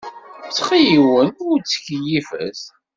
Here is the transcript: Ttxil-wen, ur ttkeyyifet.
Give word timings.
Ttxil-wen, 0.45 1.29
ur 1.47 1.57
ttkeyyifet. 1.59 2.61